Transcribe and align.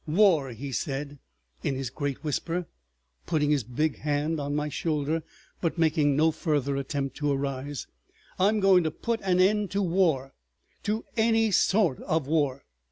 "War," 0.07 0.49
he 0.49 0.71
said 0.71 1.19
in 1.61 1.75
his 1.75 1.91
great 1.91 2.23
whisper, 2.23 2.65
putting 3.27 3.51
his 3.51 3.63
big 3.63 3.99
hand 3.99 4.39
on 4.39 4.55
my 4.55 4.67
shoulder 4.67 5.21
but 5.61 5.77
making 5.77 6.15
no 6.15 6.31
further 6.31 6.75
attempt 6.75 7.17
to 7.17 7.31
arise, 7.31 7.85
"I'm 8.39 8.59
going 8.61 8.83
to 8.85 8.89
put 8.89 9.21
an 9.21 9.39
end 9.39 9.69
to 9.69 9.83
war—to 9.83 11.05
any 11.17 11.51
sort 11.51 12.01
of 12.01 12.25
war! 12.25 12.65